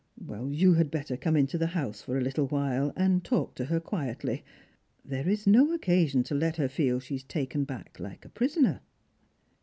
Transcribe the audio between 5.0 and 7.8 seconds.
There ia no occasion to let her feel she is taken